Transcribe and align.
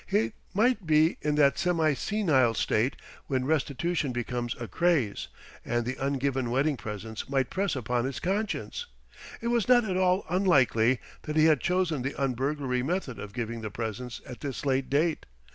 He 0.07 0.31
might 0.55 0.87
be 0.87 1.17
in 1.21 1.35
that 1.35 1.59
semi 1.59 1.93
senile 1.93 2.55
state 2.55 2.95
when 3.27 3.45
restitution 3.45 4.11
becomes 4.11 4.55
a 4.59 4.67
craze, 4.67 5.27
and 5.63 5.85
the 5.85 5.95
ungiven 6.03 6.49
wedding 6.49 6.75
presents 6.75 7.29
might 7.29 7.51
press 7.51 7.75
upon 7.75 8.05
his 8.05 8.19
conscience. 8.19 8.87
It 9.41 9.49
was 9.49 9.67
not 9.67 9.85
at 9.87 9.97
all 9.97 10.25
unlikely 10.27 11.01
that 11.21 11.35
he 11.35 11.45
had 11.45 11.61
chosen 11.61 12.01
the 12.01 12.15
un 12.15 12.33
burglary 12.33 12.81
method 12.81 13.19
of 13.19 13.31
giving 13.31 13.61
the 13.61 13.69
presents 13.69 14.21
at 14.25 14.39
this 14.39 14.65
late 14.65 14.89
date. 14.89 15.27